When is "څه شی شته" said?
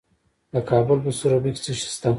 1.65-2.09